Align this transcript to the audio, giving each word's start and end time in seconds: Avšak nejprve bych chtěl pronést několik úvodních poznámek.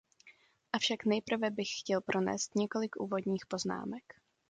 Avšak 0.73 1.05
nejprve 1.05 1.49
bych 1.51 1.69
chtěl 1.79 2.01
pronést 2.01 2.55
několik 2.55 2.95
úvodních 2.95 3.45
poznámek. 3.45 4.15